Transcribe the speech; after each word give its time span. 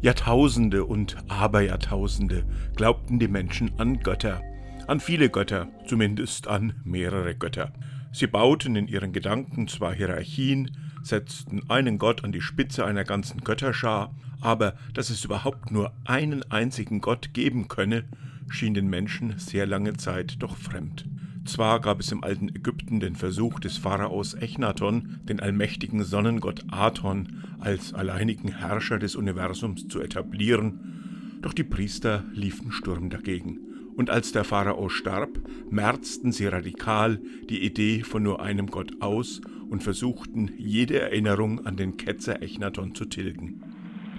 Jahrtausende 0.00 0.84
und 0.84 1.16
Aberjahrtausende 1.28 2.44
glaubten 2.76 3.18
die 3.18 3.26
Menschen 3.26 3.72
an 3.78 3.98
Götter, 3.98 4.40
an 4.86 5.00
viele 5.00 5.28
Götter, 5.28 5.68
zumindest 5.88 6.46
an 6.46 6.74
mehrere 6.84 7.34
Götter. 7.34 7.72
Sie 8.12 8.28
bauten 8.28 8.76
in 8.76 8.86
ihren 8.86 9.12
Gedanken 9.12 9.66
zwar 9.66 9.92
Hierarchien, 9.92 10.70
setzten 11.02 11.68
einen 11.68 11.98
Gott 11.98 12.22
an 12.22 12.30
die 12.30 12.40
Spitze 12.40 12.84
einer 12.84 13.02
ganzen 13.02 13.40
Götterschar, 13.40 14.14
aber 14.40 14.74
dass 14.94 15.10
es 15.10 15.24
überhaupt 15.24 15.72
nur 15.72 15.92
einen 16.04 16.48
einzigen 16.48 17.00
Gott 17.00 17.34
geben 17.34 17.66
könne, 17.66 18.04
schien 18.48 18.74
den 18.74 18.88
Menschen 18.88 19.36
sehr 19.38 19.66
lange 19.66 19.94
Zeit 19.96 20.36
doch 20.38 20.56
fremd. 20.56 21.06
Zwar 21.48 21.80
gab 21.80 21.98
es 21.98 22.12
im 22.12 22.22
alten 22.22 22.50
Ägypten 22.50 23.00
den 23.00 23.16
Versuch 23.16 23.58
des 23.58 23.78
Pharaos 23.78 24.34
Echnaton, 24.34 25.18
den 25.24 25.40
allmächtigen 25.40 26.04
Sonnengott 26.04 26.62
Aton 26.70 27.42
als 27.58 27.94
alleinigen 27.94 28.52
Herrscher 28.52 28.98
des 28.98 29.16
Universums 29.16 29.88
zu 29.88 30.02
etablieren, 30.02 31.38
doch 31.40 31.54
die 31.54 31.64
Priester 31.64 32.26
liefen 32.34 32.70
Sturm 32.70 33.08
dagegen. 33.08 33.60
Und 33.96 34.10
als 34.10 34.30
der 34.30 34.44
Pharao 34.44 34.90
starb, 34.90 35.40
merzten 35.70 36.32
sie 36.32 36.46
radikal 36.48 37.18
die 37.48 37.64
Idee 37.64 38.02
von 38.02 38.22
nur 38.22 38.42
einem 38.42 38.66
Gott 38.66 39.00
aus 39.00 39.40
und 39.70 39.82
versuchten, 39.82 40.50
jede 40.58 41.00
Erinnerung 41.00 41.64
an 41.64 41.78
den 41.78 41.96
Ketzer 41.96 42.42
Echnaton 42.42 42.94
zu 42.94 43.06
tilgen. 43.06 43.62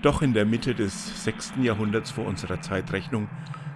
Doch 0.01 0.23
in 0.23 0.33
der 0.33 0.45
Mitte 0.45 0.73
des 0.73 1.23
6. 1.25 1.53
Jahrhunderts 1.61 2.09
vor 2.09 2.25
unserer 2.25 2.59
Zeitrechnung 2.61 3.29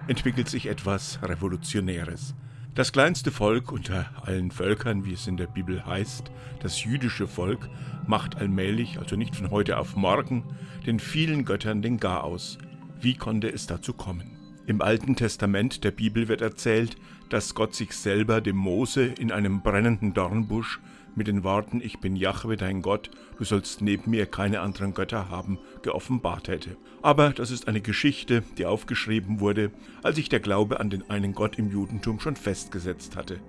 entwickelt 0.08 0.48
sich 0.48 0.66
etwas 0.66 1.20
Revolutionäres. 1.22 2.34
Das 2.74 2.90
kleinste 2.90 3.30
Volk 3.30 3.70
unter 3.70 4.10
allen 4.22 4.50
Völkern, 4.50 5.04
wie 5.04 5.12
es 5.12 5.28
in 5.28 5.36
der 5.36 5.46
Bibel 5.46 5.86
heißt, 5.86 6.32
das 6.58 6.82
jüdische 6.82 7.28
Volk, 7.28 7.68
macht 8.08 8.36
allmählich, 8.36 8.98
also 8.98 9.14
nicht 9.14 9.36
von 9.36 9.52
heute 9.52 9.78
auf 9.78 9.94
morgen, 9.94 10.42
den 10.84 10.98
vielen 10.98 11.44
Göttern 11.44 11.82
den 11.82 11.98
Garaus. 11.98 12.58
Wie 13.00 13.14
konnte 13.14 13.48
es 13.48 13.68
dazu 13.68 13.92
kommen? 13.92 14.33
Im 14.66 14.80
Alten 14.80 15.14
Testament 15.14 15.84
der 15.84 15.90
Bibel 15.90 16.28
wird 16.28 16.40
erzählt, 16.40 16.96
dass 17.28 17.54
Gott 17.54 17.74
sich 17.74 17.92
selber 17.92 18.40
dem 18.40 18.56
Mose 18.56 19.04
in 19.04 19.30
einem 19.30 19.60
brennenden 19.60 20.14
Dornbusch 20.14 20.80
mit 21.14 21.26
den 21.26 21.44
Worten 21.44 21.82
Ich 21.82 21.98
bin 21.98 22.16
Jahwe 22.16 22.56
dein 22.56 22.80
Gott, 22.80 23.10
du 23.36 23.44
sollst 23.44 23.82
neben 23.82 24.10
mir 24.10 24.24
keine 24.24 24.60
anderen 24.60 24.94
Götter 24.94 25.28
haben, 25.28 25.58
geoffenbart 25.82 26.48
hätte. 26.48 26.78
Aber 27.02 27.30
das 27.30 27.50
ist 27.50 27.68
eine 27.68 27.82
Geschichte, 27.82 28.42
die 28.56 28.64
aufgeschrieben 28.64 29.38
wurde, 29.38 29.70
als 30.02 30.16
sich 30.16 30.30
der 30.30 30.40
Glaube 30.40 30.80
an 30.80 30.88
den 30.88 31.10
einen 31.10 31.34
Gott 31.34 31.58
im 31.58 31.70
Judentum 31.70 32.18
schon 32.18 32.36
festgesetzt 32.36 33.16
hatte. 33.16 33.40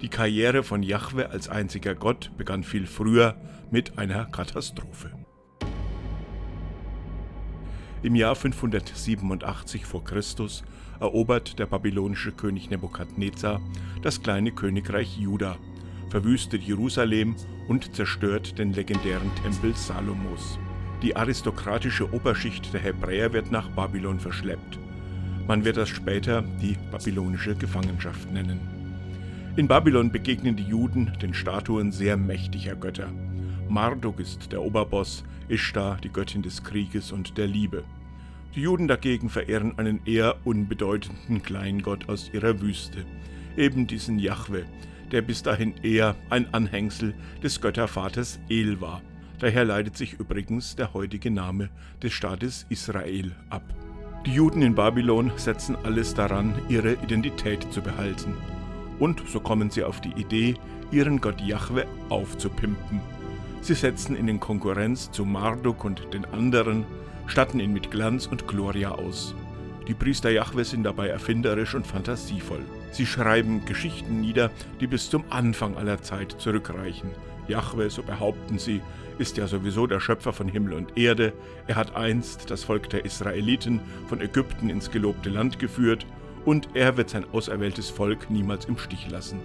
Die 0.00 0.08
Karriere 0.08 0.64
von 0.64 0.82
Jahwe 0.82 1.30
als 1.30 1.48
einziger 1.48 1.94
Gott 1.94 2.32
begann 2.36 2.64
viel 2.64 2.88
früher 2.88 3.36
mit 3.70 3.98
einer 3.98 4.24
Katastrophe. 4.24 5.19
Im 8.02 8.14
Jahr 8.14 8.34
587 8.34 9.84
v. 9.84 10.00
Chr. 10.00 10.20
erobert 11.00 11.58
der 11.58 11.66
babylonische 11.66 12.32
König 12.32 12.70
Nebukadnezar 12.70 13.60
das 14.02 14.22
kleine 14.22 14.52
Königreich 14.52 15.18
Juda 15.18 15.58
verwüstet 16.10 16.62
Jerusalem 16.62 17.36
und 17.68 17.94
zerstört 17.94 18.58
den 18.58 18.72
legendären 18.72 19.30
Tempel 19.42 19.74
Salomos. 19.76 20.58
Die 21.02 21.14
aristokratische 21.14 22.12
Oberschicht 22.12 22.72
der 22.74 22.80
Hebräer 22.80 23.32
wird 23.32 23.50
nach 23.52 23.68
Babylon 23.68 24.18
verschleppt. 24.18 24.78
Man 25.46 25.64
wird 25.64 25.76
das 25.76 25.88
später 25.88 26.42
die 26.60 26.76
babylonische 26.90 27.54
Gefangenschaft 27.54 28.30
nennen. 28.32 28.60
In 29.56 29.68
Babylon 29.68 30.10
begegnen 30.10 30.56
die 30.56 30.64
Juden 30.64 31.12
den 31.22 31.32
Statuen 31.32 31.92
sehr 31.92 32.16
mächtiger 32.16 32.74
Götter. 32.74 33.08
Marduk 33.70 34.18
ist 34.18 34.50
der 34.50 34.62
Oberboss, 34.62 35.22
Ishtar 35.48 35.96
die 36.02 36.08
Göttin 36.08 36.42
des 36.42 36.64
Krieges 36.64 37.12
und 37.12 37.38
der 37.38 37.46
Liebe. 37.46 37.84
Die 38.56 38.62
Juden 38.62 38.88
dagegen 38.88 39.30
verehren 39.30 39.78
einen 39.78 40.00
eher 40.06 40.34
unbedeutenden 40.44 41.40
Kleingott 41.40 42.08
aus 42.08 42.30
ihrer 42.32 42.60
Wüste, 42.60 43.04
eben 43.56 43.86
diesen 43.86 44.18
Jahwe, 44.18 44.64
der 45.12 45.22
bis 45.22 45.44
dahin 45.44 45.74
eher 45.84 46.16
ein 46.30 46.52
Anhängsel 46.52 47.14
des 47.44 47.60
Göttervaters 47.60 48.40
El 48.48 48.80
war. 48.80 49.02
Daher 49.38 49.64
leitet 49.64 49.96
sich 49.96 50.14
übrigens 50.14 50.74
der 50.74 50.92
heutige 50.92 51.30
Name 51.30 51.70
des 52.02 52.12
Staates 52.12 52.66
Israel 52.70 53.30
ab. 53.50 53.62
Die 54.26 54.34
Juden 54.34 54.62
in 54.62 54.74
Babylon 54.74 55.30
setzen 55.36 55.76
alles 55.84 56.12
daran, 56.12 56.60
ihre 56.68 56.94
Identität 56.94 57.72
zu 57.72 57.80
behalten. 57.82 58.34
Und 58.98 59.22
so 59.28 59.38
kommen 59.38 59.70
sie 59.70 59.84
auf 59.84 60.00
die 60.00 60.20
Idee, 60.20 60.56
ihren 60.90 61.20
Gott 61.20 61.40
Jahwe 61.40 61.86
aufzupimpen. 62.08 63.00
Sie 63.62 63.74
setzen 63.74 64.16
ihn 64.16 64.28
in 64.28 64.40
Konkurrenz 64.40 65.10
zu 65.10 65.24
Marduk 65.24 65.84
und 65.84 66.12
den 66.14 66.24
anderen, 66.24 66.86
statten 67.26 67.60
ihn 67.60 67.72
mit 67.72 67.90
Glanz 67.90 68.26
und 68.26 68.48
Gloria 68.48 68.92
aus. 68.92 69.34
Die 69.86 69.94
Priester 69.94 70.30
Jahwe 70.30 70.64
sind 70.64 70.84
dabei 70.84 71.08
erfinderisch 71.08 71.74
und 71.74 71.86
fantasievoll. 71.86 72.64
Sie 72.92 73.06
schreiben 73.06 73.64
Geschichten 73.64 74.20
nieder, 74.20 74.50
die 74.80 74.86
bis 74.86 75.10
zum 75.10 75.24
Anfang 75.30 75.76
aller 75.76 76.02
Zeit 76.02 76.36
zurückreichen. 76.38 77.10
Jahwe, 77.48 77.90
so 77.90 78.02
behaupten 78.02 78.58
sie, 78.58 78.80
ist 79.18 79.36
ja 79.36 79.46
sowieso 79.46 79.86
der 79.86 80.00
Schöpfer 80.00 80.32
von 80.32 80.48
Himmel 80.48 80.72
und 80.72 80.96
Erde. 80.96 81.32
Er 81.66 81.76
hat 81.76 81.94
einst 81.94 82.50
das 82.50 82.64
Volk 82.64 82.88
der 82.90 83.04
Israeliten 83.04 83.80
von 84.08 84.20
Ägypten 84.20 84.70
ins 84.70 84.90
gelobte 84.90 85.28
Land 85.28 85.58
geführt 85.58 86.06
und 86.44 86.68
er 86.74 86.96
wird 86.96 87.10
sein 87.10 87.26
auserwähltes 87.32 87.90
Volk 87.90 88.30
niemals 88.30 88.64
im 88.64 88.78
Stich 88.78 89.10
lassen. 89.10 89.40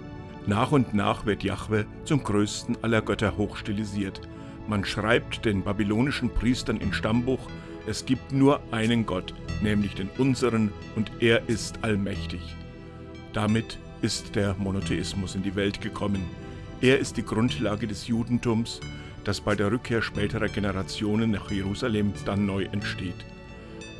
Nach 0.46 0.70
und 0.70 0.94
nach 0.94 1.26
wird 1.26 1.42
Jahwe 1.42 1.86
zum 2.04 2.22
größten 2.22 2.78
aller 2.82 3.02
Götter 3.02 3.36
hochstilisiert. 3.36 4.20
Man 4.68 4.84
schreibt 4.84 5.44
den 5.44 5.62
babylonischen 5.62 6.30
Priestern 6.30 6.76
in 6.76 6.92
Stammbuch, 6.92 7.50
es 7.86 8.04
gibt 8.04 8.32
nur 8.32 8.60
einen 8.72 9.06
Gott, 9.06 9.34
nämlich 9.62 9.94
den 9.94 10.08
unseren, 10.18 10.72
und 10.96 11.10
er 11.20 11.48
ist 11.48 11.82
allmächtig. 11.82 12.40
Damit 13.32 13.78
ist 14.02 14.34
der 14.34 14.54
Monotheismus 14.58 15.34
in 15.34 15.42
die 15.42 15.54
Welt 15.54 15.80
gekommen. 15.80 16.22
Er 16.80 16.98
ist 16.98 17.16
die 17.16 17.24
Grundlage 17.24 17.86
des 17.86 18.06
Judentums, 18.08 18.80
das 19.24 19.40
bei 19.40 19.54
der 19.54 19.70
Rückkehr 19.70 20.02
späterer 20.02 20.48
Generationen 20.48 21.30
nach 21.30 21.50
Jerusalem 21.50 22.12
dann 22.24 22.46
neu 22.46 22.64
entsteht. 22.64 23.24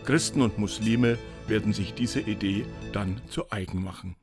Christen 0.04 0.42
und 0.42 0.58
Muslime 0.58 1.18
werden 1.48 1.72
sich 1.72 1.94
diese 1.94 2.20
Idee 2.20 2.66
dann 2.92 3.20
zu 3.28 3.50
eigen 3.50 3.82
machen. 3.82 4.16